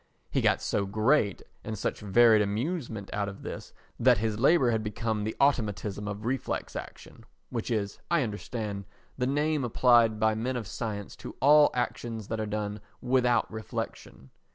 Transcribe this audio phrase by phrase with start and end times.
[0.31, 4.81] He got so great and such varied amusement out of this that his labour had
[4.83, 8.85] become the automatism of reflex action—which is, I understand,
[9.19, 14.31] the name applied by men of science to all actions that are done without reflection.